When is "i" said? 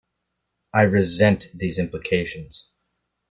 0.73-0.81